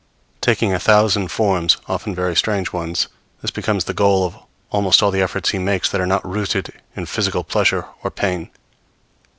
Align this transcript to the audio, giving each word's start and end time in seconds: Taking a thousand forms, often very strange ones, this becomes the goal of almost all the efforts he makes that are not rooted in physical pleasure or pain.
Taking 0.41 0.73
a 0.73 0.79
thousand 0.79 1.27
forms, 1.27 1.77
often 1.87 2.15
very 2.15 2.35
strange 2.35 2.73
ones, 2.73 3.07
this 3.43 3.51
becomes 3.51 3.83
the 3.83 3.93
goal 3.93 4.25
of 4.25 4.35
almost 4.71 5.03
all 5.03 5.11
the 5.11 5.21
efforts 5.21 5.51
he 5.51 5.59
makes 5.59 5.91
that 5.91 6.01
are 6.01 6.07
not 6.07 6.27
rooted 6.27 6.73
in 6.95 7.05
physical 7.05 7.43
pleasure 7.43 7.85
or 8.01 8.09
pain. 8.09 8.49